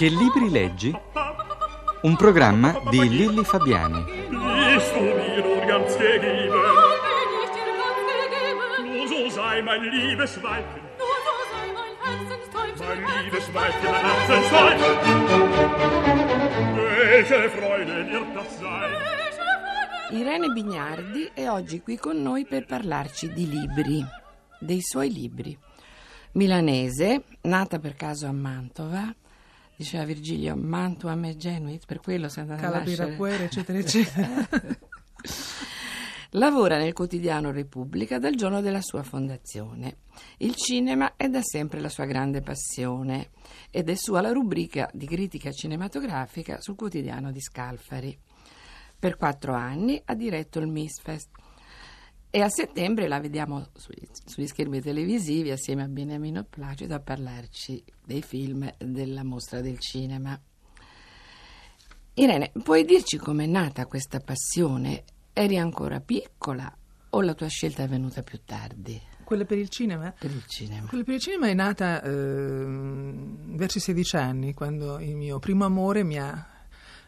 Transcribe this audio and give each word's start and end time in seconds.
Che 0.00 0.08
libri 0.08 0.48
leggi? 0.48 0.98
Un 2.00 2.16
programma 2.16 2.80
di 2.88 3.06
Lilli 3.06 3.44
Fabiani. 3.44 4.02
Irene 20.12 20.48
Bignardi 20.48 21.30
è 21.34 21.50
oggi 21.50 21.82
qui 21.82 21.98
con 21.98 22.22
noi 22.22 22.46
per 22.46 22.64
parlarci 22.64 23.30
di 23.34 23.46
libri, 23.46 24.02
dei 24.58 24.80
suoi 24.80 25.12
libri. 25.12 25.54
Milanese, 26.32 27.24
nata 27.42 27.78
per 27.78 27.96
caso 27.96 28.26
a 28.26 28.32
Mantova, 28.32 29.14
diceva 29.80 30.04
Virgilio, 30.04 30.54
Mantua 30.56 31.14
me 31.14 31.36
genuit, 31.36 31.86
per 31.86 32.00
quello 32.00 32.28
si 32.28 32.38
è 32.38 32.42
andata 32.42 32.60
a 32.60 32.64
Calabria, 32.64 32.96
nascere. 32.96 33.16
Puere, 33.16 33.44
eccetera, 33.44 33.78
eccetera. 33.80 34.48
Lavora 36.32 36.76
nel 36.76 36.92
quotidiano 36.92 37.50
Repubblica 37.50 38.18
dal 38.18 38.34
giorno 38.34 38.60
della 38.60 38.82
sua 38.82 39.02
fondazione. 39.02 40.00
Il 40.36 40.54
cinema 40.54 41.14
è 41.16 41.30
da 41.30 41.40
sempre 41.42 41.80
la 41.80 41.88
sua 41.88 42.04
grande 42.04 42.42
passione 42.42 43.30
ed 43.70 43.88
è 43.88 43.94
sua 43.94 44.20
la 44.20 44.32
rubrica 44.32 44.90
di 44.92 45.06
critica 45.06 45.50
cinematografica 45.50 46.60
sul 46.60 46.76
quotidiano 46.76 47.32
di 47.32 47.40
Scalfari. 47.40 48.18
Per 48.98 49.16
quattro 49.16 49.54
anni 49.54 50.00
ha 50.04 50.14
diretto 50.14 50.58
il 50.58 50.68
Misfest 50.68 51.30
e 52.30 52.40
a 52.42 52.48
settembre 52.48 53.08
la 53.08 53.18
vediamo 53.18 53.68
sugli, 53.74 54.06
sugli 54.24 54.46
schermi 54.46 54.80
televisivi 54.80 55.50
assieme 55.50 55.82
a 55.82 55.88
Beniamino 55.88 56.44
Placido 56.44 56.94
a 56.94 57.00
parlarci 57.00 57.82
dei 58.04 58.22
film 58.22 58.72
della 58.78 59.24
mostra 59.24 59.60
del 59.60 59.78
cinema. 59.80 60.40
Irene, 62.14 62.52
puoi 62.62 62.84
dirci 62.84 63.16
com'è 63.16 63.46
nata 63.46 63.86
questa 63.86 64.20
passione? 64.20 65.04
Eri 65.32 65.58
ancora 65.58 66.00
piccola 66.00 66.72
o 67.10 67.20
la 67.20 67.34
tua 67.34 67.48
scelta 67.48 67.82
è 67.82 67.88
venuta 67.88 68.22
più 68.22 68.40
tardi 68.44 69.00
Quella 69.24 69.44
per 69.44 69.58
il 69.58 69.68
cinema? 69.68 70.12
per 70.16 70.30
il 70.30 70.44
cinema? 70.46 70.86
Quella 70.86 71.02
per 71.02 71.14
il 71.14 71.20
cinema 71.20 71.48
è 71.48 71.54
nata 71.54 72.02
ehm, 72.02 73.56
verso 73.56 73.78
i 73.78 73.80
16 73.80 74.16
anni, 74.16 74.54
quando 74.54 75.00
il 75.00 75.16
mio 75.16 75.40
primo 75.40 75.64
amore 75.64 76.04
mi 76.04 76.18
ha, 76.18 76.46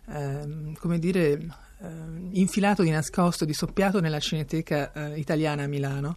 ehm, 0.08 0.74
come 0.74 0.98
dire, 0.98 1.46
infilato 2.32 2.82
di 2.82 2.90
nascosto, 2.90 3.44
di 3.44 3.54
soppiato 3.54 4.00
nella 4.00 4.20
cineteca 4.20 4.92
eh, 4.92 5.18
italiana 5.18 5.64
a 5.64 5.66
Milano. 5.66 6.16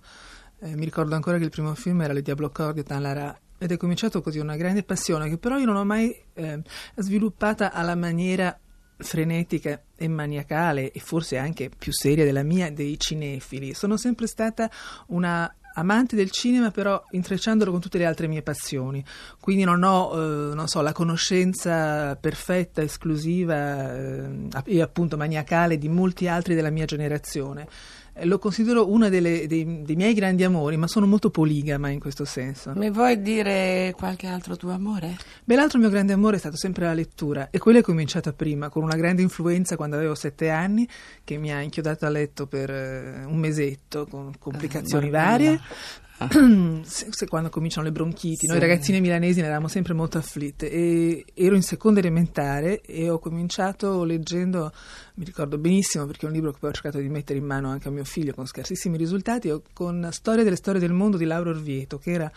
Eh, 0.60 0.76
mi 0.76 0.86
ricordo 0.86 1.16
ancora 1.16 1.38
che 1.38 1.44
il 1.44 1.50
primo 1.50 1.74
film 1.76 2.02
era 2.02 2.14
Le 2.14 2.22
Diablo 2.22 2.50
Cor 2.50 2.74
di 2.74 2.80
Otan 2.82 3.02
Lara 3.02 3.40
ed 3.58 3.72
è 3.72 3.78
cominciato 3.78 4.22
così 4.22 4.40
una 4.40 4.58
grande 4.58 4.84
passione 4.84 5.30
che 5.30 5.38
però 5.38 5.58
io 5.58 5.66
non 5.66 5.78
ho 5.78 5.86
mai 5.86 6.16
ehm, 6.34 6.62
sviluppata 6.96 7.72
alla 7.72 7.96
maniera 7.96 8.58
frenetica 8.98 9.82
e 9.96 10.08
maniacale 10.08 10.92
e 10.92 11.00
forse 11.00 11.38
anche 11.38 11.70
più 11.70 11.92
seria 11.92 12.24
della 12.24 12.44
mia 12.44 12.72
dei 12.72 13.00
cinefili. 13.00 13.74
Sono 13.74 13.98
sempre 13.98 14.28
stata 14.28 14.70
una 15.08 15.54
amante 15.76 16.16
del 16.16 16.32
cinema 16.32 16.72
però 16.72 17.04
intrecciandolo 17.12 17.72
con 17.72 17.80
tutte 17.80 17.98
le 17.98 18.06
altre 18.06 18.28
mie 18.28 18.42
passioni. 18.42 19.04
Quindi 19.40 19.64
non 19.64 19.84
ho 19.84 20.12
eh, 20.14 20.56
non 20.56 20.68
so, 20.68 20.82
la 20.82 20.92
conoscenza 20.92 22.16
perfetta, 22.16 22.82
esclusiva 22.82 23.96
eh, 23.96 24.48
e 24.66 24.82
appunto 24.82 25.18
maniacale 25.18 25.78
di 25.78 25.88
molti 25.88 26.28
altri 26.28 26.56
della 26.56 26.70
mia 26.70 26.86
generazione 26.86 27.68
lo 28.24 28.40
considero 28.40 28.90
uno 28.90 29.10
delle- 29.10 29.46
dei, 29.46 29.82
dei 29.84 29.96
miei 29.96 30.14
grandi 30.14 30.44
amori 30.44 30.78
ma 30.78 30.88
sono 30.88 31.06
molto 31.06 31.30
poligama 31.30 31.90
in 31.90 32.00
questo 32.00 32.24
senso 32.24 32.72
Mi 32.76 32.90
vuoi 32.90 33.22
dire 33.22 33.94
qualche 33.96 34.28
altro 34.28 34.56
tuo 34.56 34.72
amore? 34.72 35.18
Beh, 35.44 35.56
l'altro 35.56 35.80
mio 35.80 35.90
grande 35.90 36.14
amore 36.14 36.38
è 36.38 36.40
stato 36.40 36.56
sempre 36.56 36.86
la 36.86 36.94
lettura 36.94 37.50
e 37.52 37.58
quella 37.60 37.80
è 37.80 37.82
cominciata 37.82 38.32
prima, 38.34 38.70
con 38.70 38.84
una 38.84 38.96
grande 38.96 39.22
influenza 39.22 39.76
quando 39.76 39.98
avevo 39.98 40.16
sette 40.16 40.50
anni, 40.50 40.88
che 41.24 41.38
mi 41.38 41.52
ha 41.52 41.60
inchiodato 41.62 42.06
a 42.06 42.10
letto 42.10 42.48
per 42.48 42.70
eh, 42.70 43.24
un 43.26 43.38
mesetto 43.38 44.06
con 44.08 44.32
complicazioni 44.40 45.08
Eh, 45.08 45.12
varie. 45.12 45.60
Ah. 46.26 46.30
Quando 47.28 47.50
cominciano 47.50 47.86
le 47.86 47.92
bronchiti, 47.92 48.48
noi 48.48 48.56
Sì. 48.58 48.62
ragazzine 48.62 49.00
milanesi 49.02 49.40
ne 49.42 49.48
eravamo 49.48 49.68
sempre 49.68 49.94
molto 49.94 50.18
afflitte 50.18 50.72
e 50.72 51.26
ero 51.34 51.56
in 51.56 51.62
seconda 51.62 52.00
elementare 52.00 52.80
e 52.82 53.10
ho 53.10 53.20
cominciato 53.20 54.04
leggendo, 54.06 54.72
mi 55.16 55.26
ricordo 55.26 55.58
benissimo 55.58 56.06
perché 56.06 56.26
è 56.26 56.30
un 56.30 56.36
libro 56.36 56.52
che 56.52 56.60
poi 56.60 56.70
ho 56.70 56.74
cercato 56.74 57.00
di 57.00 57.10
mettere 57.10 57.40
in 57.40 57.46
mano 57.46 57.70
anche 57.70 57.90
a 57.90 57.92
mio 57.92 58.06
figlio 58.06 58.34
con 58.34 58.46
scarsissimi 58.46 58.96
risultati, 58.98 59.52
con 59.74 60.08
Storia 60.12 60.44
delle 60.46 60.56
storie 60.56 60.80
del 60.80 60.94
mondo 60.94 61.18
di 61.18 61.26
Lauro 61.26 61.50
Orvieto, 61.50 61.98
che 61.98 62.12
era 62.12 62.32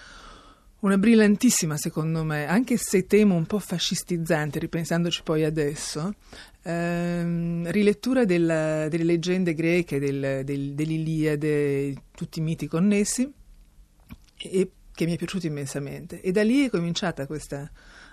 una 0.80 0.98
brillantissima, 0.98 1.76
secondo 1.76 2.24
me, 2.24 2.46
anche 2.46 2.76
se 2.78 3.06
temo 3.06 3.34
un 3.36 3.46
po' 3.46 3.58
fascistizzante, 3.60 4.58
ripensandoci 4.58 5.22
poi 5.22 5.44
adesso, 5.44 6.14
ehm, 6.62 7.70
rilettura 7.70 8.24
della- 8.24 8.88
delle 8.88 9.04
leggende 9.04 9.54
greche, 9.54 9.98
del, 10.00 10.42
del- 10.44 10.74
dell'Iliade, 10.74 11.94
tutti 12.14 12.38
i 12.38 12.42
miti 12.42 12.66
connessi, 12.68 13.30
e 14.38 14.70
che 14.94 15.04
mi 15.04 15.14
è 15.14 15.16
piaciuto 15.16 15.46
immensamente. 15.46 16.20
E 16.20 16.32
da 16.32 16.42
lì 16.42 16.64
è 16.64 16.70
cominciata 16.70 17.26
questa 17.26 17.70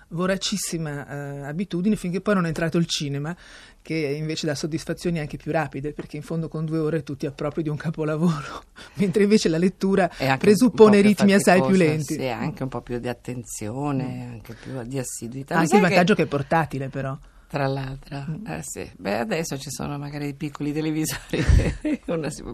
voracissima 0.08 1.08
eh, 1.08 1.46
abitudine 1.46 1.96
finché 1.96 2.20
poi 2.20 2.34
non 2.34 2.44
è 2.44 2.48
entrato 2.48 2.78
il 2.78 2.86
cinema 2.86 3.36
che 3.82 3.94
invece 3.94 4.46
dà 4.46 4.54
soddisfazioni 4.54 5.18
anche 5.18 5.36
più 5.36 5.50
rapide 5.50 5.92
perché 5.92 6.16
in 6.16 6.22
fondo 6.22 6.48
con 6.48 6.64
due 6.64 6.78
ore 6.78 7.02
tu 7.02 7.16
ti 7.16 7.26
appropri 7.26 7.64
di 7.64 7.68
un 7.68 7.76
capolavoro 7.76 8.62
mentre 8.94 9.24
invece 9.24 9.48
la 9.48 9.58
lettura 9.58 10.08
presuppone 10.38 11.00
ritmi 11.00 11.32
assai 11.32 11.60
più 11.60 11.74
lenti 11.74 12.14
Sì, 12.14 12.26
anche 12.26 12.62
un 12.62 12.68
po' 12.68 12.82
più 12.82 13.00
di 13.00 13.08
attenzione, 13.08 14.28
anche 14.30 14.54
più 14.54 14.80
di 14.84 14.98
assiduità. 14.98 15.56
Anche 15.56 15.74
il 15.74 15.82
vantaggio 15.82 16.14
che... 16.14 16.22
è 16.22 16.26
portatile 16.26 16.88
però 16.88 17.18
Tra 17.48 17.68
l'altro, 17.68 18.24
eh 18.48 18.60
sì. 18.62 18.90
Beh, 18.96 19.18
adesso 19.18 19.56
ci 19.56 19.70
sono 19.70 19.96
magari 19.98 20.24
dei 20.24 20.34
piccoli 20.34 20.72
televisori. 20.72 21.44
Uno 22.06 22.28
si 22.28 22.42
può. 22.42 22.52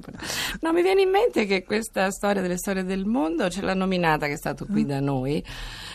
No, 0.60 0.72
mi 0.72 0.82
viene 0.82 1.00
in 1.02 1.08
mente 1.10 1.46
che 1.46 1.64
questa 1.64 2.10
storia 2.10 2.42
delle 2.42 2.58
storie 2.58 2.84
del 2.84 3.06
mondo 3.06 3.48
ce 3.48 3.62
l'ha 3.62 3.72
nominata, 3.72 4.26
che 4.26 4.34
è 4.34 4.36
stato 4.36 4.66
qui 4.66 4.84
da 4.84 5.00
noi, 5.00 5.42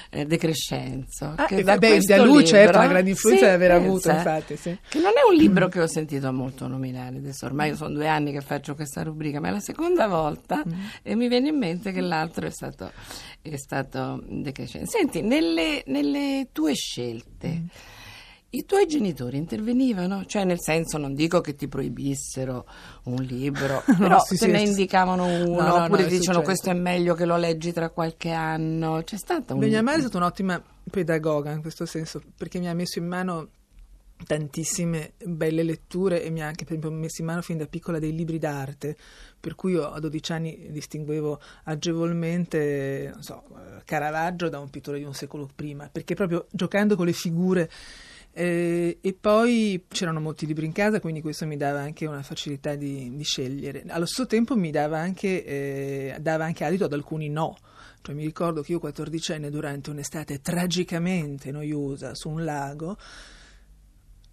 eh, 0.10 0.26
De 0.26 0.38
Crescenzo. 0.38 1.34
Ah, 1.36 1.46
che 1.46 1.62
vabbè, 1.62 1.90
questo 1.90 2.16
da 2.16 2.24
lui 2.24 2.44
certo 2.44 2.66
libro- 2.66 2.80
una 2.80 2.88
grande 2.88 3.10
influenza 3.12 3.46
Sì, 3.46 3.52
deve 3.52 3.66
aver 3.66 3.72
avuto 3.84 4.10
infatti 4.10 4.58
sì. 4.58 4.78
Che 4.90 5.00
non 5.00 5.12
è 5.16 5.30
un 5.32 5.36
libro 5.38 5.68
che 5.68 5.80
ho 5.80 5.88
sentito 5.88 6.34
molto 6.34 6.68
nominare, 6.68 7.18
adesso 7.18 7.46
ormai 7.46 7.76
sono 7.76 7.94
due 7.94 8.08
anni 8.08 8.32
che 8.32 8.42
faccio 8.42 8.74
questa 8.74 9.04
rubrica, 9.04 9.40
ma 9.40 9.50
è 9.50 9.52
la 9.52 9.60
seconda 9.60 10.08
volta 10.08 10.64
Mm. 10.68 10.72
e 11.04 11.16
mi 11.16 11.28
viene 11.28 11.50
in 11.50 11.58
mente 11.58 11.92
che 11.92 12.02
l'altro 12.02 12.48
è 12.48 12.52
stato, 12.52 12.92
è 13.44 13.56
stato 13.58 14.24
De 14.28 14.52
Crescenzo. 14.52 14.98
Senti, 14.98 15.22
nelle, 15.22 15.84
nelle 15.86 16.48
tue 16.52 16.74
scelte, 16.74 17.48
Mm. 17.48 17.66
I 18.52 18.66
tuoi 18.66 18.88
genitori 18.88 19.38
intervenivano? 19.38 20.26
Cioè, 20.26 20.44
nel 20.46 20.60
senso, 20.62 20.98
non 20.98 21.14
dico 21.14 21.42
che 21.42 21.56
ti 21.56 21.68
proibissero 21.68 22.66
un 23.04 23.22
libro, 23.22 23.84
No, 23.92 23.98
però 23.98 24.20
sì, 24.22 24.38
te 24.38 24.46
sì, 24.46 24.52
ne 24.52 24.60
sì. 24.60 24.66
indicavano 24.68 25.26
uno, 25.26 25.62
No, 25.62 25.68
no, 25.78 25.84
oppure 25.84 26.04
dicono 26.04 26.20
successo. 26.20 26.42
questo 26.42 26.70
è 26.70 26.74
meglio 26.74 27.14
che 27.14 27.26
lo 27.26 27.36
leggi 27.38 27.74
tra 27.74 27.90
qualche 27.90 28.32
anno. 28.32 29.02
C'è 29.04 29.18
stata 29.18 29.54
un... 29.54 29.60
Mia 29.60 29.82
madre 29.84 30.00
è 30.00 30.02
stata 30.04 30.18
un'ottima 30.18 30.62
pedagoga 30.90 31.52
in 31.52 31.62
questo 31.62 31.86
senso 31.86 32.22
perché 32.38 32.60
mi 32.60 32.70
ha 32.70 32.74
messo 32.74 33.00
in 33.00 33.08
mano 33.08 33.50
tantissime 34.26 35.14
belle 35.24 35.62
letture 35.62 36.24
e 36.24 36.30
mi 36.32 36.42
ha 36.42 36.48
anche 36.48 36.64
per 36.66 36.78
esempio 36.78 36.98
messo 36.98 37.22
in 37.22 37.28
mano 37.28 37.42
fin 37.42 37.58
da 37.58 37.68
piccola 37.68 38.00
dei 38.00 38.16
libri 38.16 38.40
d'arte 38.40 38.96
per 39.40 39.54
cui 39.54 39.74
io 39.74 39.92
a 39.92 40.00
12 40.00 40.32
anni 40.32 40.68
distinguevo 40.72 41.40
agevolmente 41.66 43.12
non 43.14 43.22
so, 43.22 43.44
Caravaggio 43.86 44.50
da 44.50 44.60
un 44.60 44.70
pittore 44.70 44.98
di 44.98 45.04
un 45.04 45.14
secolo 45.14 45.48
prima 45.54 45.88
perché 45.92 46.16
proprio 46.16 46.48
giocando 46.52 46.96
con 46.96 47.06
le 47.06 47.14
figure 47.14 47.70
eh, 48.40 49.00
e 49.02 49.14
poi 49.20 49.84
c'erano 49.88 50.20
molti 50.20 50.46
libri 50.46 50.68
in 50.68 50.72
casa, 50.72 51.00
quindi 51.00 51.22
questo 51.22 51.48
mi 51.48 51.58
dava 51.58 51.80
anche 51.80 52.06
una 52.06 52.22
facilità 52.22 52.76
di, 52.76 53.12
di 53.16 53.24
scegliere. 53.24 53.84
Allo 53.88 54.06
stesso 54.06 54.28
tempo 54.28 54.56
mi 54.56 54.70
dava 54.70 55.00
anche, 55.00 55.44
eh, 55.44 56.18
dava 56.20 56.46
anche 56.46 56.64
adito 56.64 56.86
ad 56.86 56.94
alcuni 56.94 57.30
no. 57.30 57.58
Cioè, 58.00 58.14
mi 58.14 58.24
ricordo 58.24 58.62
che 58.62 58.74
io, 58.74 58.80
14enne, 58.80 59.50
durante 59.50 59.90
un'estate 59.90 60.40
tragicamente 60.40 61.50
noiosa 61.50 62.14
su 62.14 62.30
un 62.30 62.44
lago, 62.44 62.96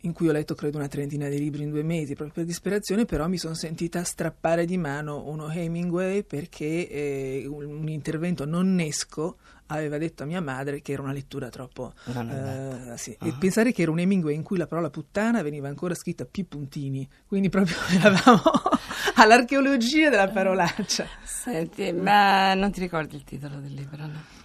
in 0.05 0.13
cui 0.13 0.29
ho 0.29 0.33
letto 0.33 0.55
credo 0.55 0.79
una 0.79 0.89
trentina 0.89 1.29
di 1.29 1.39
libri 1.39 1.63
in 1.63 1.71
due 1.71 1.83
mesi, 1.83 2.15
proprio 2.15 2.35
per 2.35 2.45
disperazione, 2.45 3.05
però 3.05 3.27
mi 3.27 3.39
sono 3.39 3.55
sentita 3.55 4.03
strappare 4.05 4.65
di 4.65 4.77
mano 4.77 5.27
uno 5.27 5.51
Hemingway 5.51 6.23
perché 6.23 6.89
eh, 6.89 7.47
un, 7.47 7.65
un 7.65 7.89
intervento 7.89 8.45
nonnesco 8.45 9.37
aveva 9.69 9.97
detto 9.97 10.23
a 10.23 10.27
mia 10.27 10.43
madre 10.43 10.83
che 10.83 10.93
era 10.93 11.03
una 11.03 11.13
lettura 11.13 11.49
troppo... 11.49 11.95
Eh, 12.07 12.97
sì. 12.97 13.17
E 13.21 13.35
pensare 13.39 13.73
che 13.73 13.83
era 13.83 13.91
un 13.91 13.99
Hemingway 13.99 14.35
in 14.35 14.43
cui 14.43 14.59
la 14.59 14.67
parola 14.67 14.91
puttana 14.91 15.43
veniva 15.43 15.69
ancora 15.69 15.95
scritta 15.95 16.27
più 16.27 16.47
puntini, 16.47 17.09
quindi 17.27 17.49
proprio 17.49 17.77
eravamo 17.91 18.43
all'archeologia 19.17 20.11
della 20.11 20.29
parolaccia. 20.29 21.07
Senti, 21.23 21.93
ma 21.93 22.55
non 22.55 22.71
ti 22.71 22.81
ricordi 22.81 23.17
il 23.17 23.25
titolo 23.25 23.57
del 23.57 23.73
libro, 23.73 24.07
no? 24.07 24.44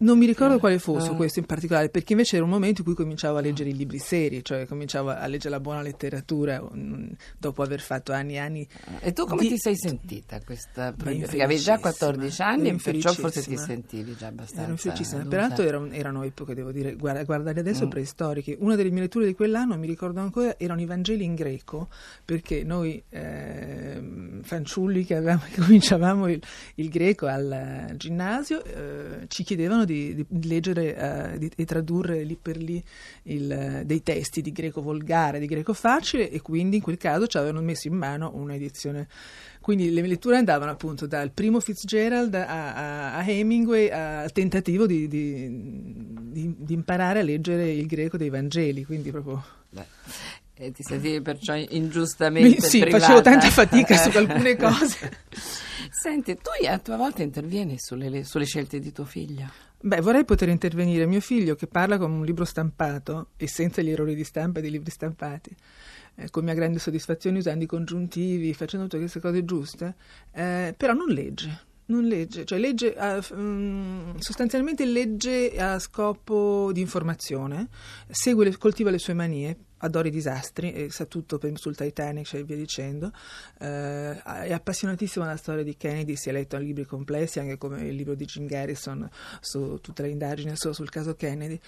Non 0.00 0.16
mi 0.18 0.26
ricordo 0.26 0.58
quale 0.58 0.78
fosse 0.78 1.10
questo 1.16 1.38
in 1.40 1.46
particolare, 1.46 1.88
perché 1.88 2.12
invece 2.12 2.36
era 2.36 2.44
un 2.44 2.50
momento 2.50 2.80
in 2.80 2.86
cui 2.86 2.94
cominciavo 2.94 3.38
a 3.38 3.40
leggere 3.40 3.70
i 3.70 3.76
libri 3.76 3.98
seri, 3.98 4.44
cioè 4.44 4.66
cominciavo 4.66 5.10
a 5.10 5.26
leggere 5.26 5.50
la 5.50 5.60
buona 5.60 5.82
letteratura 5.82 6.62
mm, 6.62 7.08
dopo 7.38 7.62
aver 7.62 7.80
fatto 7.80 8.12
anni 8.12 8.34
e 8.34 8.38
anni. 8.38 8.68
E 9.00 9.12
tu 9.12 9.26
come 9.26 9.42
di- 9.42 9.48
ti 9.48 9.58
sei 9.58 9.76
sentita 9.76 10.40
questa 10.44 10.92
Perché 10.92 11.42
avevi 11.42 11.58
già 11.60 11.74
infelicissima, 11.74 11.78
14 11.80 12.42
anni, 12.42 12.76
perciò 12.76 13.12
forse 13.12 13.42
ti 13.42 13.56
sentivi 13.56 14.16
già 14.16 14.26
abbastanza. 14.28 14.92
Ero. 14.94 15.28
Peraltro 15.28 15.64
erano, 15.64 15.90
erano 15.90 16.22
epoche, 16.22 16.54
devo 16.54 16.70
dire, 16.72 16.94
guarda, 16.94 17.24
guardare 17.24 17.60
adesso 17.60 17.86
Mm. 17.86 17.90
preistoriche. 17.90 18.56
Una 18.60 18.76
delle 18.76 18.90
mie 18.90 19.02
letture 19.02 19.26
di 19.26 19.34
quell'anno, 19.34 19.76
mi 19.76 19.86
ricordo 19.86 20.20
ancora, 20.20 20.58
erano 20.58 20.80
i 20.80 20.84
Vangeli 20.86 21.24
in 21.24 21.34
greco, 21.34 21.88
perché 22.24 22.62
noi 22.62 23.02
ehm, 23.08 24.42
fanciulli 24.42 25.04
che, 25.04 25.14
avevamo, 25.16 25.42
che 25.50 25.60
cominciavamo 25.60 26.28
il, 26.28 26.40
il 26.76 26.88
greco 26.88 27.26
al 27.26 27.50
eh, 27.52 27.94
ginnasio 27.96 28.62
eh, 28.64 29.26
ci 29.28 29.42
chiedevano 29.44 29.84
di, 29.88 30.24
di 30.28 30.48
leggere 30.48 30.94
eh, 31.34 31.38
di- 31.38 31.50
e 31.56 31.64
tradurre 31.64 32.22
lì 32.22 32.36
per 32.40 32.56
lì 32.56 32.82
il, 33.24 33.50
eh, 33.50 33.82
dei 33.84 34.02
testi 34.02 34.40
di 34.42 34.52
greco 34.52 34.80
volgare, 34.82 35.38
di 35.40 35.46
greco 35.46 35.72
facile 35.72 36.30
e 36.30 36.40
quindi 36.40 36.76
in 36.76 36.82
quel 36.82 36.96
caso 36.96 37.26
ci 37.26 37.36
avevano 37.38 37.64
messo 37.64 37.88
in 37.88 37.94
mano 37.94 38.30
un'edizione. 38.34 39.08
Quindi 39.60 39.90
le 39.90 40.00
letture 40.06 40.36
andavano 40.36 40.70
appunto 40.70 41.06
dal 41.06 41.30
primo 41.30 41.60
Fitzgerald 41.60 42.34
a, 42.34 42.46
a- 42.46 43.16
a 43.16 43.26
Hemingway 43.26 43.90
al 43.90 44.32
tentativo 44.32 44.86
di, 44.86 45.08
di- 45.08 45.48
di- 46.30 46.54
di 46.58 46.72
imparare 46.74 47.18
a 47.20 47.22
leggere 47.22 47.70
il 47.70 47.86
greco 47.86 48.16
dei 48.16 48.30
Vangeli, 48.30 48.84
quindi 48.84 49.10
proprio... 49.10 49.44
Beh, 49.70 49.84
E 50.54 50.72
ti 50.72 50.82
sentivi 50.82 51.20
perciò 51.20 51.54
ingiustamente 51.70 52.48
Mi- 52.56 52.60
sì, 52.60 52.80
privata. 52.80 53.02
facevo 53.04 53.20
tanta 53.20 53.48
fatica 53.50 53.96
su 53.96 54.16
alcune 54.16 54.56
cose. 54.58 55.10
Senti, 55.90 56.34
tu 56.36 56.50
a 56.66 56.78
tua 56.78 56.96
volta 56.96 57.22
intervieni 57.22 57.74
sulle, 57.78 58.24
sulle 58.24 58.44
scelte 58.46 58.78
di 58.78 58.90
tuo 58.92 59.04
figlio. 59.04 59.50
Beh, 59.80 60.00
vorrei 60.00 60.24
poter 60.24 60.48
intervenire. 60.48 61.06
Mio 61.06 61.20
figlio 61.20 61.54
che 61.54 61.68
parla 61.68 61.98
come 61.98 62.16
un 62.16 62.24
libro 62.24 62.44
stampato 62.44 63.28
e 63.36 63.46
senza 63.46 63.80
gli 63.80 63.90
errori 63.90 64.14
di 64.16 64.24
stampa 64.24 64.60
dei 64.60 64.70
libri 64.70 64.90
stampati, 64.90 65.54
eh, 66.16 66.30
con 66.30 66.42
mia 66.44 66.54
grande 66.54 66.80
soddisfazione 66.80 67.38
usando 67.38 67.62
i 67.62 67.68
congiuntivi, 67.68 68.52
facendo 68.54 68.86
tutte 68.86 68.98
queste 68.98 69.20
cose 69.20 69.44
giuste, 69.44 69.94
eh, 70.32 70.74
però 70.76 70.94
non 70.94 71.06
legge. 71.08 71.66
Non 71.86 72.04
legge, 72.04 72.44
cioè 72.44 72.58
legge, 72.58 72.94
a- 72.96 73.24
mm, 73.34 74.16
sostanzialmente 74.18 74.84
legge 74.84 75.56
a 75.56 75.78
scopo 75.78 76.70
di 76.72 76.80
informazione, 76.80 77.68
segue, 78.10 78.58
coltiva 78.58 78.90
le 78.90 78.98
sue 78.98 79.14
manie, 79.14 79.56
adora 79.78 80.08
i 80.08 80.10
disastri 80.10 80.90
sa 80.90 81.04
tutto 81.04 81.40
sul 81.54 81.76
Titanic 81.76 82.34
e 82.34 82.44
via 82.44 82.56
dicendo, 82.56 83.12
eh, 83.60 84.20
è 84.22 84.52
appassionatissimo 84.52 85.24
della 85.24 85.36
storia 85.36 85.62
di 85.62 85.76
Kennedy, 85.76 86.16
si 86.16 86.28
è 86.28 86.32
letto 86.32 86.56
libri 86.56 86.84
complessi, 86.84 87.38
anche 87.38 87.58
come 87.58 87.82
il 87.82 87.94
libro 87.94 88.14
di 88.14 88.24
Jim 88.24 88.46
Garrison 88.46 89.08
su 89.40 89.78
tutta 89.80 90.02
l'indagine 90.02 90.54
sul 90.56 90.90
caso 90.90 91.14
Kennedy. 91.14 91.60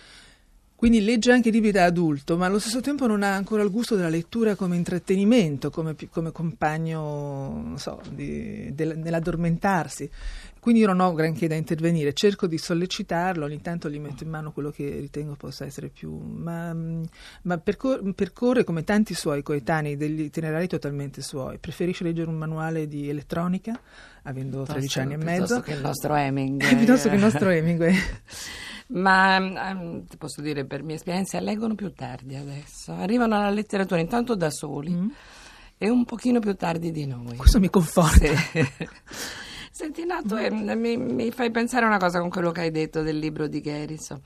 Quindi 0.81 1.05
legge 1.05 1.31
anche 1.31 1.51
libri 1.51 1.73
da 1.73 1.85
adulto, 1.85 2.39
ma 2.39 2.47
allo 2.47 2.59
stesso 2.59 2.81
tempo 2.81 3.07
non 3.07 3.23
ha 3.23 3.35
ancora 3.35 3.63
il 3.63 3.71
gusto 3.71 3.97
della 3.97 4.09
lettura 4.09 4.55
come 4.55 4.77
intrattenimento, 4.77 5.69
come, 5.69 5.95
come 6.09 6.33
compagno, 6.33 7.61
non 7.63 7.77
so, 7.77 8.01
di- 8.11 8.71
del- 8.73 8.97
nell'addormentarsi. 8.97 10.09
Quindi 10.59 10.81
io 10.81 10.87
non 10.87 11.01
ho 11.01 11.13
granché 11.13 11.49
da 11.49 11.55
intervenire, 11.55 12.15
cerco 12.15 12.47
di 12.47 12.57
sollecitarlo, 12.57 13.45
ogni 13.45 13.61
tanto 13.61 13.91
gli 13.91 13.99
metto 13.99 14.25
in 14.25 14.31
mano 14.31 14.53
quello 14.53 14.71
che 14.71 14.89
ritengo 15.01 15.35
possa 15.35 15.67
essere 15.67 15.89
più... 15.91 16.17
ma, 16.17 16.75
ma 17.43 17.59
percor- 17.59 18.15
percorre 18.15 18.65
come 18.65 18.83
tanti 18.83 19.13
suoi 19.13 19.43
coetanei 19.43 19.99
degli 19.99 20.21
itinerari 20.23 20.67
totalmente 20.67 21.21
suoi. 21.21 21.59
Preferisce 21.59 22.05
leggere 22.05 22.31
un 22.31 22.37
manuale 22.39 22.89
di 22.89 23.07
elettronica, 23.11 23.79
avendo 24.23 24.63
13 24.63 24.99
anni 25.01 25.13
e 25.13 25.17
mezzo, 25.19 25.61
Piuttosto 25.61 25.61
che 25.61 25.73
il 25.75 25.81
nostro 25.83 26.15
Hemingway. 26.15 26.77
piuttosto 26.77 27.09
che 27.11 27.15
il 27.17 27.21
nostro 27.21 27.49
Hemingway. 27.51 27.95
Ma 28.93 29.37
ehm, 29.37 30.05
ti 30.07 30.17
posso 30.17 30.41
dire 30.41 30.65
per 30.65 30.83
mia 30.83 30.97
esperienza, 30.97 31.39
leggono 31.41 31.75
più 31.75 31.93
tardi 31.93 32.35
adesso. 32.35 32.93
Arrivano 32.93 33.37
alla 33.37 33.51
letteratura 33.51 34.01
intanto 34.01 34.35
da 34.35 34.51
soli 34.51 35.13
e 35.79 35.89
un 35.89 36.05
pochino 36.05 36.41
più 36.41 36.55
tardi 36.55 36.91
di 36.91 37.07
noi. 37.07 37.37
Questo 37.37 37.61
mi 37.61 37.71
conforta. 37.71 38.27
Sì. 38.27 38.69
Senti, 39.81 40.05
no, 40.05 40.21
tu 40.21 40.35
eh, 40.35 40.51
mi, 40.51 40.99
mi 40.99 41.31
fai 41.31 41.51
pensare 41.51 41.87
a 41.87 41.89
una 41.89 41.97
cosa 41.97 42.21
con 42.21 42.29
quello 42.29 42.51
che 42.51 42.61
hai 42.61 42.71
detto 42.71 43.01
del 43.01 43.19
libro 43.19 43.47
di 43.47 43.63
Garrison. 43.63 44.21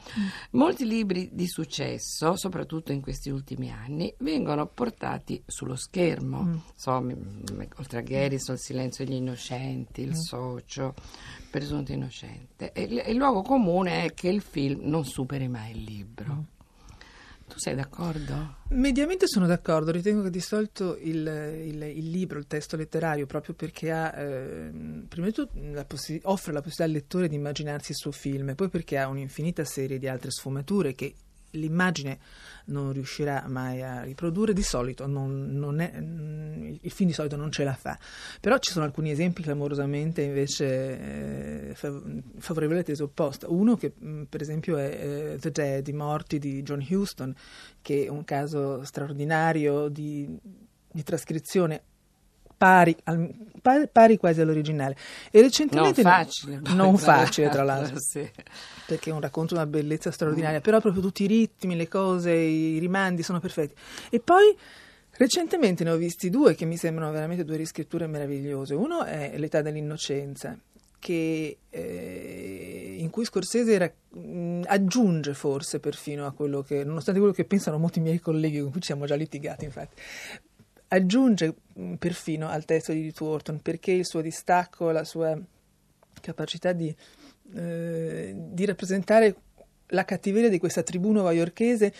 Molti 0.50 0.84
libri 0.84 1.28
di 1.30 1.46
successo, 1.46 2.34
soprattutto 2.34 2.90
in 2.90 3.00
questi 3.00 3.30
ultimi 3.30 3.70
anni, 3.70 4.12
vengono 4.18 4.66
portati 4.66 5.40
sullo 5.46 5.76
schermo. 5.76 6.60
So, 6.74 7.00
mi- 7.00 7.14
oltre 7.76 7.98
a 7.98 8.00
Garrison, 8.00 8.56
Il 8.56 8.60
silenzio 8.60 9.04
degli 9.04 9.14
innocenti, 9.14 10.00
Il 10.00 10.16
socio, 10.16 10.92
Presunto 11.52 11.92
innocente. 11.92 12.72
E 12.72 12.82
il, 12.82 13.04
il 13.06 13.14
luogo 13.14 13.42
comune 13.42 14.02
è 14.06 14.12
che 14.12 14.30
il 14.30 14.40
film 14.40 14.80
non 14.82 15.04
superi 15.04 15.46
mai 15.46 15.70
il 15.70 15.84
libro. 15.84 16.46
Tu 17.54 17.60
sei 17.60 17.76
d'accordo? 17.76 18.56
Mediamente 18.70 19.28
sono 19.28 19.46
d'accordo, 19.46 19.92
ritengo 19.92 20.22
che 20.22 20.30
di 20.30 20.40
solito 20.40 20.96
il, 21.00 21.18
il- 21.64 21.82
il 21.82 22.10
libro, 22.10 22.40
il 22.40 22.48
testo 22.48 22.76
letterario, 22.76 23.26
proprio 23.26 23.54
perché 23.54 23.92
ha, 23.92 24.12
ehm, 24.20 25.06
prima 25.08 25.26
di 25.28 25.32
tutto 25.32 25.52
la 25.72 25.84
possi- 25.84 26.18
offre 26.24 26.52
la 26.52 26.60
possibilità 26.60 26.84
al 26.84 26.90
lettore 26.90 27.28
di 27.28 27.36
immaginarsi 27.36 27.92
il 27.92 27.96
suo 27.96 28.10
film 28.10 28.54
poi 28.56 28.68
perché 28.68 28.98
ha 28.98 29.06
un'infinita 29.06 29.64
serie 29.64 30.00
di 30.00 30.08
altre 30.08 30.32
sfumature 30.32 30.96
che 30.96 31.14
l'immagine 31.54 32.18
non 32.66 32.92
riuscirà 32.92 33.44
mai 33.46 33.82
a 33.82 34.02
riprodurre, 34.02 34.52
di 34.52 34.62
solito 34.62 35.06
non, 35.06 35.50
non 35.52 35.80
è, 35.80 35.92
mm, 35.98 36.76
il 36.80 36.90
film 36.90 37.08
di 37.08 37.14
solito 37.14 37.36
non 37.36 37.50
ce 37.50 37.64
la 37.64 37.74
fa. 37.74 37.98
Però 38.40 38.56
ci 38.58 38.72
sono 38.72 38.84
alcuni 38.84 39.10
esempi 39.10 39.42
clamorosamente 39.42 40.22
invece 40.22 41.70
eh, 41.70 41.74
fav- 41.74 42.22
favorevoli 42.38 42.78
alla 42.78 42.86
tesi 42.86 43.02
opposta. 43.02 43.48
Uno 43.48 43.76
che 43.76 43.92
mh, 43.96 44.22
per 44.24 44.40
esempio 44.40 44.76
è 44.76 45.32
eh, 45.32 45.38
The 45.38 45.50
Dead, 45.50 45.86
i 45.88 45.92
morti 45.92 46.38
di 46.38 46.62
John 46.62 46.84
Huston, 46.88 47.34
che 47.82 48.04
è 48.04 48.08
un 48.08 48.24
caso 48.24 48.84
straordinario 48.84 49.88
di, 49.88 50.38
di 50.90 51.02
trascrizione 51.02 51.82
pari, 52.64 52.96
al- 53.04 53.30
pari, 53.60 53.88
pari 53.92 54.16
quasi 54.16 54.40
all'originale. 54.40 54.94
E 55.30 55.38
Non 55.40 55.42
recentemente 55.42 56.00
facile. 56.00 56.60
poi, 56.60 56.74
non 56.74 56.96
facile 56.96 57.48
tra 57.52 57.62
l'altro 57.64 57.98
Sì. 58.00 58.26
perché 58.86 59.10
è 59.10 59.12
un 59.12 59.20
racconto 59.20 59.52
una 59.54 59.66
bellezza 59.66 60.10
straordinaria, 60.10 60.62
però 60.62 60.80
proprio 60.80 61.02
tutti 61.02 61.24
i 61.24 61.26
ritmi, 61.26 61.76
le 61.76 61.88
cose, 61.88 62.32
i 62.32 62.78
rimandi 62.78 63.22
sono 63.22 63.38
perfetti. 63.38 63.74
E 64.08 64.18
poi 64.20 64.56
recentemente 65.16 65.84
ne 65.84 65.90
ho 65.90 65.96
visti 65.96 66.30
due 66.30 66.54
che 66.54 66.64
mi 66.64 66.78
sembrano 66.78 67.12
veramente 67.12 67.44
due 67.44 67.56
riscritture 67.58 68.06
meravigliose. 68.06 68.74
Uno 68.74 69.04
è 69.04 69.34
L'età 69.36 69.60
dell'innocenza, 69.60 70.56
che, 70.98 71.58
eh, 71.68 72.96
in 72.98 73.10
cui 73.10 73.26
Scorsese 73.26 73.72
era- 73.74 73.92
mh, 74.18 74.62
aggiunge 74.66 75.34
forse 75.34 75.78
perfino 75.80 76.24
a 76.24 76.32
quello 76.32 76.62
che, 76.62 76.82
nonostante 76.82 77.20
quello 77.20 77.34
che 77.34 77.44
pensano 77.44 77.76
molti 77.76 78.00
miei 78.00 78.20
colleghi 78.20 78.60
con 78.60 78.70
cui 78.70 78.80
ci 78.80 78.86
siamo 78.86 79.04
già 79.04 79.14
litigati, 79.14 79.66
infatti, 79.66 80.00
aggiunge 80.88 81.54
mh, 81.72 81.94
perfino 81.94 82.48
al 82.48 82.64
testo 82.64 82.92
di 82.92 83.12
Wharton 83.18 83.60
perché 83.60 83.92
il 83.92 84.06
suo 84.06 84.20
distacco, 84.20 84.90
la 84.90 85.04
sua 85.04 85.38
capacità 86.20 86.72
di, 86.72 86.94
eh, 87.54 88.34
di 88.34 88.64
rappresentare 88.64 89.36
la 89.88 90.04
cattiveria 90.04 90.48
di 90.48 90.58
questa 90.58 90.82
tribù 90.82 91.12
newaiorchese 91.12 91.92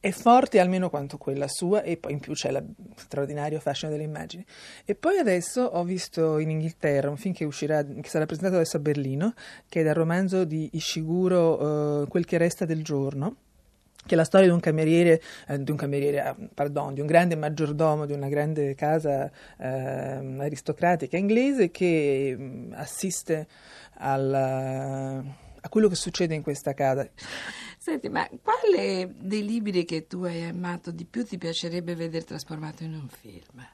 è 0.00 0.10
forte 0.12 0.58
almeno 0.58 0.88
quanto 0.88 1.18
quella 1.18 1.46
sua 1.46 1.82
e 1.82 1.98
poi 1.98 2.12
in 2.12 2.20
più 2.20 2.32
c'è 2.32 2.50
lo 2.50 2.64
straordinario 2.96 3.60
fascino 3.60 3.90
delle 3.90 4.04
immagini. 4.04 4.44
E 4.86 4.94
poi 4.94 5.18
adesso 5.18 5.62
ho 5.62 5.84
visto 5.84 6.38
in 6.38 6.48
Inghilterra 6.48 7.10
un 7.10 7.18
film 7.18 7.34
che 7.34 7.44
uscirà, 7.44 7.84
che 7.84 8.08
sarà 8.08 8.24
presentato 8.24 8.56
adesso 8.56 8.78
a 8.78 8.80
Berlino, 8.80 9.34
che 9.68 9.82
è 9.82 9.84
dal 9.84 9.94
romanzo 9.94 10.44
di 10.44 10.70
Ishiguro, 10.72 12.02
eh, 12.02 12.08
Quel 12.08 12.24
che 12.24 12.38
resta 12.38 12.64
del 12.64 12.82
giorno, 12.82 13.36
che 14.06 14.16
la 14.16 14.24
storia 14.24 14.46
di 14.46 14.52
un 14.52 14.60
cameriere, 14.60 15.20
eh, 15.46 15.62
di 15.62 15.70
un 15.70 15.76
cameriere, 15.76 16.20
ah, 16.20 16.36
pardon, 16.54 16.94
di 16.94 17.00
un 17.00 17.06
grande 17.06 17.36
maggiordomo 17.36 18.06
di 18.06 18.12
una 18.12 18.28
grande 18.28 18.74
casa 18.74 19.30
ehm, 19.58 20.40
aristocratica 20.40 21.16
inglese 21.16 21.70
che 21.70 22.34
mh, 22.36 22.72
assiste 22.74 23.46
al- 23.98 24.34
a 25.62 25.68
quello 25.68 25.88
che 25.88 25.94
succede 25.94 26.34
in 26.34 26.42
questa 26.42 26.72
casa. 26.72 27.08
Senti, 27.78 28.08
ma 28.08 28.28
quale 28.42 29.12
dei 29.18 29.44
libri 29.44 29.84
che 29.84 30.06
tu 30.06 30.22
hai 30.22 30.44
amato 30.44 30.90
di 30.90 31.04
più 31.04 31.24
ti 31.24 31.38
piacerebbe 31.38 31.94
vedere 31.94 32.24
trasformato 32.24 32.82
in 32.82 32.94
un 32.94 33.08
film? 33.08 33.66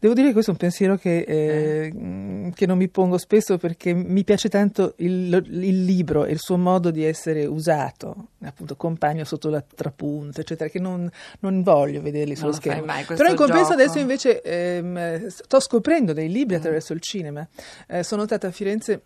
Devo 0.00 0.14
dire 0.14 0.28
che 0.28 0.32
questo 0.32 0.50
è 0.52 0.54
un 0.54 0.60
pensiero 0.60 0.96
che, 0.96 1.18
eh, 1.26 1.92
mh, 1.92 2.52
che 2.52 2.66
non 2.66 2.78
mi 2.78 2.88
pongo 2.88 3.18
spesso 3.18 3.58
perché 3.58 3.92
mi 3.92 4.22
piace 4.22 4.48
tanto 4.48 4.94
il, 4.98 5.44
il 5.50 5.84
libro 5.84 6.24
e 6.24 6.30
il 6.30 6.38
suo 6.38 6.56
modo 6.56 6.92
di 6.92 7.04
essere 7.04 7.44
usato, 7.46 8.28
appunto 8.44 8.76
compagno 8.76 9.24
sotto 9.24 9.48
la 9.48 9.60
trapunta, 9.60 10.40
eccetera, 10.40 10.70
che 10.70 10.78
non, 10.78 11.10
non 11.40 11.62
voglio 11.62 12.00
vederli 12.00 12.36
sullo 12.36 12.52
schermo. 12.52 12.84
mai, 12.84 13.02
Però 13.04 13.28
in 13.28 13.34
compenso 13.34 13.70
gioco. 13.70 13.72
adesso 13.72 13.98
invece 13.98 14.40
ehm, 14.40 15.26
sto 15.26 15.58
scoprendo 15.58 16.12
dei 16.12 16.28
libri 16.30 16.54
attraverso 16.54 16.92
il 16.92 17.00
cinema. 17.00 17.44
Eh, 17.88 18.04
sono 18.04 18.24
stata 18.24 18.46
a 18.46 18.50
Firenze 18.52 19.02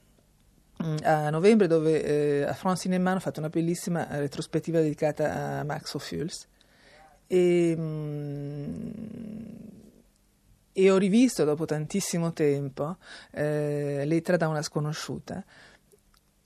mh, 0.76 0.96
a 1.04 1.30
novembre 1.30 1.68
dove 1.68 2.02
eh, 2.04 2.42
a 2.42 2.52
France 2.52 2.82
Cinema 2.82 3.12
hanno 3.12 3.20
fatto 3.20 3.40
una 3.40 3.48
bellissima 3.48 4.10
eh, 4.10 4.18
retrospettiva 4.20 4.80
dedicata 4.80 5.58
a 5.60 5.64
Max 5.64 5.94
Ophuls 5.94 6.46
e, 7.26 7.74
mh, 7.74 8.90
e 10.72 10.90
ho 10.90 10.96
rivisto 10.96 11.44
dopo 11.44 11.64
tantissimo 11.64 12.32
tempo 12.32 12.96
eh, 13.32 14.04
Lettera 14.06 14.36
da 14.36 14.48
una 14.48 14.62
sconosciuta 14.62 15.44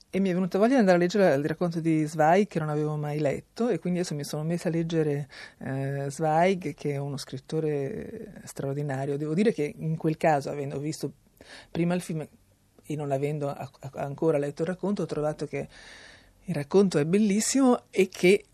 e 0.09 0.19
mi 0.19 0.29
è 0.29 0.33
venuta 0.33 0.57
voglia 0.57 0.73
di 0.73 0.79
andare 0.79 0.97
a 0.97 0.99
leggere 0.99 1.35
il 1.35 1.45
racconto 1.45 1.79
di 1.81 2.07
Zweig 2.07 2.47
che 2.47 2.59
non 2.59 2.69
avevo 2.69 2.95
mai 2.95 3.19
letto 3.19 3.67
e 3.67 3.77
quindi 3.77 3.99
adesso 3.99 4.15
mi 4.15 4.23
sono 4.23 4.43
messa 4.43 4.69
a 4.69 4.71
leggere 4.71 5.27
eh, 5.59 6.07
Zweig 6.09 6.73
che 6.73 6.93
è 6.93 6.97
uno 6.97 7.17
scrittore 7.17 8.41
straordinario. 8.45 9.17
Devo 9.17 9.33
dire 9.33 9.51
che 9.51 9.75
in 9.77 9.97
quel 9.97 10.15
caso, 10.15 10.49
avendo 10.49 10.79
visto 10.79 11.11
prima 11.69 11.93
il 11.93 12.01
film 12.01 12.25
e 12.83 12.95
non 12.95 13.11
avendo 13.11 13.53
ancora 13.93 14.37
letto 14.37 14.61
il 14.61 14.69
racconto, 14.69 15.01
ho 15.01 15.05
trovato 15.05 15.45
che 15.45 15.67
il 16.45 16.55
racconto 16.55 16.97
è 16.99 17.05
bellissimo 17.05 17.83
e 17.91 18.07
che 18.07 18.45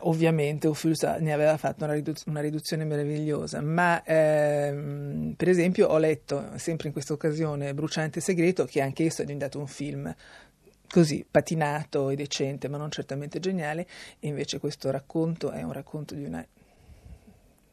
ovviamente 0.00 0.66
Ophius 0.68 1.02
ne 1.02 1.32
aveva 1.32 1.56
fatto 1.56 1.84
una, 1.84 1.92
riduz- 1.92 2.24
una 2.26 2.40
riduzione 2.40 2.84
meravigliosa, 2.84 3.60
ma 3.60 4.02
ehm, 4.02 5.34
per 5.36 5.48
esempio 5.48 5.88
ho 5.88 5.98
letto 5.98 6.50
sempre 6.56 6.88
in 6.88 6.92
questa 6.92 7.12
occasione 7.12 7.74
Bruciante 7.74 8.20
Segreto, 8.20 8.64
che 8.64 8.80
anche 8.80 9.04
esso 9.04 9.22
è 9.22 9.24
diventato 9.24 9.58
un 9.58 9.66
film 9.66 10.14
così 10.88 11.24
patinato 11.30 12.10
e 12.10 12.16
decente, 12.16 12.68
ma 12.68 12.76
non 12.76 12.90
certamente 12.90 13.38
geniale, 13.38 13.86
e 14.18 14.28
invece 14.28 14.58
questo 14.58 14.90
racconto 14.90 15.50
è 15.50 15.62
un 15.62 15.72
racconto 15.72 16.14
di 16.14 16.24
una 16.24 16.44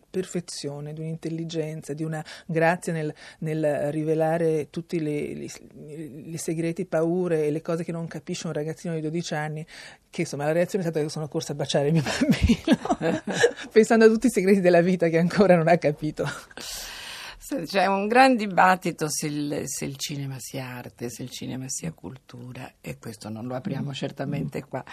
perfezione, 0.10 0.94
di 0.94 1.02
un'intelligenza, 1.02 1.94
di 1.94 2.04
una 2.04 2.24
grazia 2.46 2.94
nel, 2.94 3.14
nel 3.40 3.92
rivelare 3.92 4.70
tutti 4.70 4.96
i 4.98 6.38
segreti, 6.38 6.86
paure 6.86 7.46
e 7.46 7.52
le 7.52 7.62
cose 7.62 7.84
che 7.84 7.92
non 7.92 8.08
capisce 8.08 8.48
un 8.48 8.54
ragazzino 8.54 8.94
di 8.94 9.02
12 9.02 9.34
anni, 9.34 9.66
che 10.10 10.22
insomma 10.22 10.46
la 10.46 10.52
reazione 10.54 10.84
è 10.86 10.88
stata 10.90 11.04
che 11.04 11.12
sono 11.12 11.28
corsa 11.28 11.54
a 11.54 11.56
baciare 11.56 11.88
il 11.88 11.94
mio 11.94 12.04
bambino, 12.04 13.24
pensando 13.72 14.06
a 14.06 14.08
tutti 14.08 14.28
i 14.28 14.32
segreti 14.32 14.62
della 14.62 14.82
vita 14.82 15.08
che 15.10 15.18
ancora 15.18 15.56
non 15.56 15.68
ha 15.68 15.78
capito. 15.78 16.26
C'è 17.66 17.86
un 17.86 18.08
gran 18.08 18.36
dibattito 18.36 19.08
se 19.10 19.28
il, 19.28 19.62
se 19.66 19.86
il, 19.86 19.96
cinema 19.96 20.36
sia 20.38 20.66
arte, 20.66 21.10
se 21.10 21.24
il 21.24 21.30
cinema 21.30 21.70
sia 21.70 21.94
cultura, 21.94 22.74
e 22.82 22.98
questo 22.98 23.30
non 23.30 23.48
lo 23.48 23.56
apriamo 23.56 23.94
certamente 23.94 24.66
qua. 24.66 24.84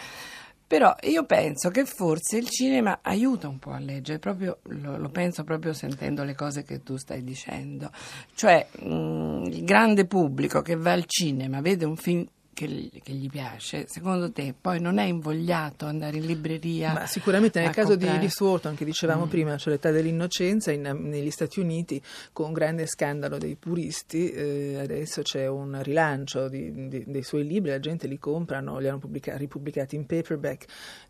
Però 0.67 0.95
io 1.03 1.25
penso 1.25 1.69
che 1.69 1.85
forse 1.85 2.37
il 2.37 2.49
cinema 2.49 2.99
aiuta 3.03 3.47
un 3.47 3.59
po' 3.59 3.71
a 3.71 3.79
leggere, 3.79 4.17
proprio, 4.17 4.57
lo, 4.63 4.97
lo, 4.97 5.09
penso 5.09 5.43
proprio 5.43 5.73
sentendo 5.73 6.23
le 6.23 6.33
cose 6.33 6.63
che 6.63 6.81
tu 6.81 6.97
stai 6.97 7.23
dicendo. 7.23 7.91
Cioè, 8.33 8.67
mh, 8.79 8.93
mm, 8.93 9.43
il 9.45 9.63
grande 9.63 10.05
pubblico 10.05 10.61
che 10.63 10.75
va 10.75 10.93
al 10.93 11.05
cinema, 11.05 11.61
vede 11.61 11.85
un 11.85 11.95
film 11.95 12.25
che, 12.55 12.89
che, 13.03 13.11
gli 13.11 13.29
piace, 13.29 13.85
secondo 13.87 14.31
te 14.31 14.55
poi 14.59 14.79
non 14.79 14.97
è 14.97 15.03
invogliato 15.03 15.85
andare 15.85 16.17
in 16.17 16.25
libreria? 16.25 16.93
Ma 16.93 17.05
sicuramente 17.05 17.59
nel 17.59 17.71
caso 17.71 17.89
comprare. 17.89 18.13
di 18.13 18.19
Alice 18.19 18.41
Wharton, 18.41 18.75
che 18.75 18.85
dicevamo 18.85 19.25
mm. 19.25 19.29
prima, 19.29 19.57
cioè 19.57 19.73
l'età 19.73 19.91
dell'innocenza, 19.91 20.71
in, 20.71 20.81
negli 21.01 21.29
Stati 21.29 21.59
Uniti, 21.59 22.01
con 22.31 22.53
grande 22.53 22.87
scandalo 22.87 23.37
dei 23.37 23.57
puristi, 23.57 24.31
eh, 24.31 24.77
adesso 24.79 25.21
c'è 25.21 25.47
un 25.47 25.83
rilancio 25.83 26.47
di, 26.47 26.87
di, 26.87 27.03
dei 27.05 27.23
suoi 27.23 27.45
libri, 27.45 27.71
la 27.71 27.79
gente 27.79 28.07
li 28.07 28.17
comprano, 28.17 28.79
li 28.79 28.87
hanno 28.87 28.99
pubblica- 28.99 29.35
ripubblicati 29.35 29.97
in 29.97 30.05
paperback, 30.05 30.65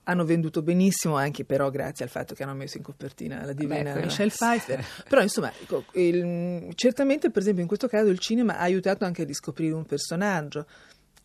hanno 0.06 0.26
venduto 0.26 0.64
benissimo 0.64 1.16
anche 1.16 1.46
però 1.46 1.70
grazie 1.70 2.06
al 2.06 2.12
fatto 2.12 2.34
che 2.34 2.42
hanno 2.42 2.56
messo 2.56 2.78
in 2.78 2.84
copertina 2.84 3.46
la 3.46 3.54
divina 3.54 3.94
Beh, 3.94 4.06
Michelle 4.06 4.32
Pfeiffer. 4.32 4.84
però 5.08 5.22
insomma, 5.22 5.52
ecco, 5.62 5.84
il, 5.94 6.72
certamente 6.74 7.30
per 7.30 7.44
esempio 7.44 7.62
in 7.62 7.68
questo 7.68 7.88
caso 7.88 8.10
il 8.10 8.18
cinema 8.18 8.58
ha 8.58 8.62
aiutato 8.62 9.06
anche 9.06 9.22
a 9.22 9.26
riscoprire 9.26 9.76
un 9.76 9.86
personaggio 9.86 10.66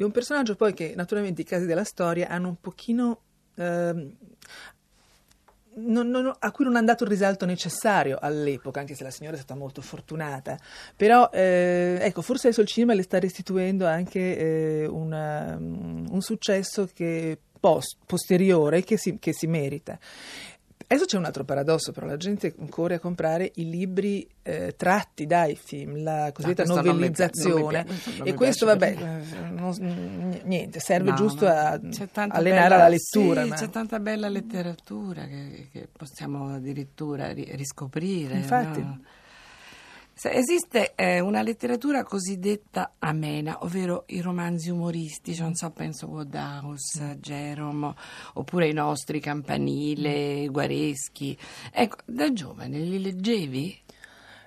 di 0.00 0.06
un 0.06 0.12
personaggio 0.12 0.56
poi 0.56 0.72
che 0.72 0.94
naturalmente 0.96 1.42
i 1.42 1.44
casi 1.44 1.66
della 1.66 1.84
storia 1.84 2.28
hanno 2.28 2.48
un 2.48 2.58
pochino... 2.58 3.20
Ehm, 3.56 4.16
non, 5.72 6.08
non, 6.08 6.32
a 6.36 6.50
cui 6.50 6.64
non 6.64 6.76
ha 6.76 6.82
dato 6.82 7.04
il 7.04 7.10
risalto 7.10 7.44
necessario 7.44 8.18
all'epoca, 8.20 8.80
anche 8.80 8.94
se 8.94 9.04
la 9.04 9.10
signora 9.10 9.36
è 9.36 9.38
stata 9.38 9.58
molto 9.58 9.82
fortunata. 9.82 10.58
Però, 10.96 11.28
eh, 11.30 11.98
ecco, 12.00 12.22
forse 12.22 12.46
adesso 12.46 12.62
il 12.62 12.66
cinema 12.66 12.94
le 12.94 13.02
sta 13.02 13.18
restituendo 13.18 13.86
anche 13.86 14.38
eh, 14.38 14.86
una, 14.86 15.56
un 15.56 16.20
successo 16.20 16.88
che 16.92 17.38
post, 17.60 17.98
posteriore 18.04 18.82
che 18.82 18.96
si, 18.96 19.18
che 19.18 19.32
si 19.32 19.46
merita. 19.46 19.98
Adesso 20.92 21.06
c'è 21.06 21.18
un 21.18 21.24
altro 21.24 21.44
paradosso, 21.44 21.92
però 21.92 22.04
la 22.08 22.16
gente 22.16 22.52
corre 22.68 22.96
a 22.96 22.98
comprare 22.98 23.52
i 23.54 23.70
libri 23.70 24.28
eh, 24.42 24.74
tratti 24.76 25.24
dai 25.24 25.54
film, 25.54 26.02
la 26.02 26.32
cosiddetta 26.32 26.64
no, 26.64 26.74
novellizzazione. 26.74 27.86
E 28.24 28.34
questo, 28.34 28.66
vabbè, 28.66 28.96
non, 29.52 30.40
niente, 30.42 30.80
serve 30.80 31.10
no, 31.10 31.16
giusto 31.16 31.46
a 31.46 31.78
allenare 31.78 32.40
bella, 32.40 32.76
la 32.76 32.88
lettura. 32.88 33.42
Sì, 33.44 33.48
ma... 33.50 33.54
c'è 33.54 33.70
tanta 33.70 34.00
bella 34.00 34.28
letteratura 34.28 35.26
che, 35.26 35.68
che 35.70 35.88
possiamo 35.96 36.56
addirittura 36.56 37.30
riscoprire. 37.30 38.34
Infatti. 38.34 38.80
Esiste 40.28 40.92
eh, 40.96 41.20
una 41.20 41.40
letteratura 41.42 42.04
cosiddetta 42.04 42.94
amena, 42.98 43.64
ovvero 43.64 44.04
i 44.08 44.20
romanzi 44.20 44.68
umoristici, 44.68 45.40
non 45.40 45.54
so, 45.54 45.70
penso 45.70 46.06
a 46.06 46.08
Woodhouse, 46.08 47.16
Jerome, 47.20 47.94
oppure 48.34 48.68
i 48.68 48.72
nostri 48.72 49.20
Campanile, 49.20 50.46
Guareschi. 50.48 51.36
Ecco, 51.72 51.96
da 52.04 52.32
giovane 52.32 52.78
li 52.78 53.00
leggevi? 53.00 53.82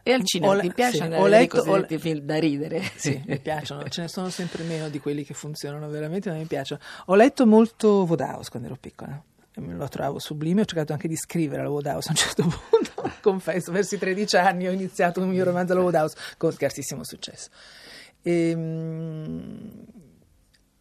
E 0.03 0.11
al 0.11 0.23
cinema 0.25 0.53
le- 0.55 0.61
ti 0.61 0.73
piace 0.73 0.97
sì, 0.97 1.01
andare 1.01 1.21
a 1.21 1.23
vedere 1.23 1.47
cosiddetti 1.47 1.97
film 1.97 2.19
da 2.19 2.37
ridere? 2.37 2.81
Sì, 2.95 3.21
mi 3.25 3.39
piacciono, 3.39 3.87
ce 3.87 4.01
ne 4.01 4.07
sono 4.09 4.29
sempre 4.29 4.63
meno 4.63 4.89
di 4.89 4.99
quelli 4.99 5.23
che 5.23 5.33
funzionano 5.33 5.87
veramente, 5.87 6.29
ma 6.29 6.35
mi 6.35 6.45
piacciono. 6.45 6.81
Ho 7.05 7.15
letto 7.15 7.47
molto 7.47 8.05
Woodhouse 8.07 8.49
quando 8.49 8.67
ero 8.67 8.77
piccola 8.79 9.23
lo 9.55 9.87
trovo 9.87 10.19
sublime, 10.19 10.61
ho 10.61 10.65
cercato 10.65 10.93
anche 10.93 11.07
di 11.07 11.15
scrivere 11.15 11.61
alla 11.61 11.69
Woodhouse 11.69 12.07
a 12.07 12.11
un 12.11 12.17
certo 12.17 12.43
punto, 12.69 12.91
confesso, 13.21 13.71
verso 13.71 13.95
i 13.95 13.97
13 13.97 14.35
anni 14.37 14.67
ho 14.67 14.71
iniziato 14.71 15.21
un 15.21 15.29
mio 15.29 15.43
romanzo 15.43 15.73
alla 15.73 15.81
Woodhouse 15.81 16.15
con 16.37 16.51
scarsissimo 16.51 17.03
successo. 17.03 17.49
E, 18.21 18.49
ehm, 18.49 19.85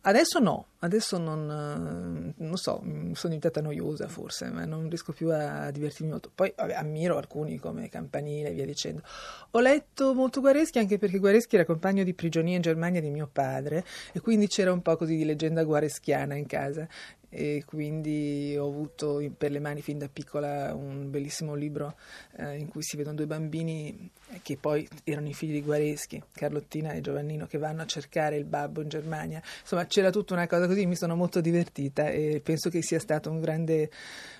adesso 0.02 0.38
no, 0.38 0.66
adesso 0.80 1.18
non, 1.18 2.34
non 2.36 2.56
so, 2.56 2.80
sono 2.80 3.34
diventata 3.34 3.60
noiosa 3.60 4.08
forse, 4.08 4.48
ma 4.50 4.64
non 4.64 4.88
riesco 4.88 5.12
più 5.12 5.30
a 5.32 5.70
divertirmi 5.70 6.10
molto. 6.10 6.30
Poi 6.34 6.52
vabbè, 6.56 6.74
ammiro 6.74 7.16
alcuni 7.18 7.58
come 7.58 7.88
Campanile 7.88 8.50
e 8.50 8.52
via 8.52 8.64
dicendo. 8.64 9.02
Ho 9.50 9.60
letto 9.60 10.14
molto 10.14 10.40
Guareschi 10.40 10.78
anche 10.78 10.98
perché 10.98 11.18
Guareschi 11.18 11.56
era 11.56 11.64
compagno 11.64 12.04
di 12.04 12.14
prigionia 12.14 12.56
in 12.56 12.62
Germania 12.62 13.00
di 13.00 13.10
mio 13.10 13.28
padre 13.30 13.84
e 14.12 14.20
quindi 14.20 14.46
c'era 14.46 14.72
un 14.72 14.82
po' 14.82 14.96
così 14.96 15.16
di 15.16 15.24
leggenda 15.24 15.64
guareschiana 15.64 16.34
in 16.34 16.46
casa 16.46 16.88
e 17.34 17.62
quindi 17.64 18.54
ho 18.58 18.66
avuto 18.66 19.22
per 19.38 19.50
le 19.50 19.58
mani 19.58 19.80
fin 19.80 19.96
da 19.96 20.06
piccola 20.12 20.74
un 20.74 21.10
bellissimo 21.10 21.54
libro 21.54 21.94
eh, 22.36 22.58
in 22.58 22.68
cui 22.68 22.82
si 22.82 22.98
vedono 22.98 23.16
due 23.16 23.26
bambini 23.26 24.10
che 24.42 24.58
poi 24.58 24.86
erano 25.04 25.28
i 25.28 25.32
figli 25.32 25.52
di 25.52 25.62
Guareschi, 25.62 26.22
Carlottina 26.34 26.92
e 26.92 27.00
Giovannino, 27.00 27.46
che 27.46 27.56
vanno 27.56 27.80
a 27.80 27.86
cercare 27.86 28.36
il 28.36 28.44
babbo 28.44 28.82
in 28.82 28.88
Germania. 28.88 29.40
Insomma, 29.60 29.86
c'era 29.86 30.10
tutta 30.10 30.34
una 30.34 30.46
cosa 30.46 30.66
così, 30.66 30.84
mi 30.84 30.94
sono 30.94 31.16
molto 31.16 31.40
divertita 31.40 32.10
e 32.10 32.42
penso 32.44 32.68
che 32.68 32.82
sia 32.82 32.98
stato 32.98 33.30
un 33.30 33.40
grande, 33.40 33.90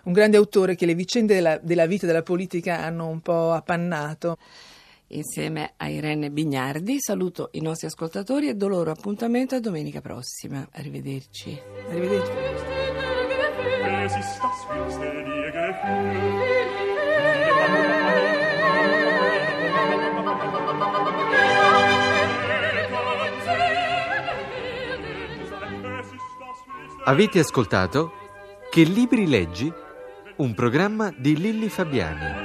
un 0.05 0.13
grande 0.13 0.37
autore 0.37 0.75
che 0.75 0.85
le 0.85 0.95
vicende 0.95 1.35
della, 1.35 1.59
della 1.59 1.87
vita 1.87 2.05
e 2.05 2.09
della 2.09 2.23
politica 2.23 2.81
hanno 2.81 3.09
un 3.09 3.21
po' 3.21 3.53
appannato. 3.53 4.37
Insieme 5.15 5.73
a 5.77 5.89
Irene 5.89 6.31
Bignardi 6.31 6.97
saluto 6.99 7.51
i 7.53 7.61
nostri 7.61 7.87
ascoltatori 7.87 8.49
e 8.49 8.55
do 8.55 8.69
loro 8.69 8.91
appuntamento 8.91 9.55
a 9.55 9.61
domenica 9.61 10.01
prossima. 10.01 10.67
Arrivederci. 10.73 11.61
Arrivederci. 11.89 12.72
Avete 27.13 27.41
ascoltato 27.41 28.11
Che 28.71 28.85
libri 28.85 29.29
leggi? 29.29 29.71
Un 30.37 30.55
programma 30.55 31.13
di 31.15 31.37
Lilli 31.37 31.69
Fabiani. 31.69 32.41